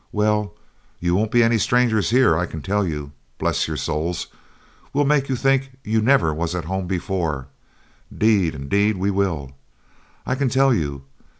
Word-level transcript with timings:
Well 0.11 0.55
you 0.99 1.13
won't 1.13 1.29
be 1.29 1.43
any 1.43 1.59
strangers 1.59 2.09
here, 2.09 2.35
I 2.35 2.47
can 2.47 2.63
tell 2.63 2.87
you. 2.87 3.11
Bless 3.37 3.67
your 3.67 3.77
souls 3.77 4.25
we'll 4.93 5.05
make 5.05 5.29
you 5.29 5.35
think 5.35 5.77
you 5.83 6.01
never 6.01 6.33
was 6.33 6.55
at 6.55 6.65
home 6.65 6.87
before 6.87 7.49
'deed 8.11 8.55
and 8.55 8.67
'deed 8.67 8.97
we 8.97 9.11
will, 9.11 9.51
I 10.25 10.33
can 10.33 10.49
tell 10.49 10.73
you! 10.73 11.03